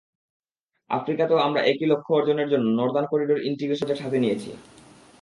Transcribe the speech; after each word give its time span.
আফ্রিকাতেও 0.89 1.43
আমরা 1.47 1.61
একই 1.71 1.87
লক্ষ্য 1.91 2.11
অর্জনের 2.17 2.51
জন্য 2.53 2.65
নর্দান 2.79 3.05
করিডর 3.11 3.45
ইন্টিগ্রেশন 3.49 3.85
প্রজেক্ট 3.85 4.03
হাতে 4.05 4.17
নিয়েছি। 4.23 4.49